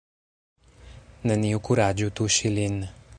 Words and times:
Neniu 1.31 1.61
kuraĝu 1.69 2.11
tuŝi 2.21 2.57
lin! 2.59 2.83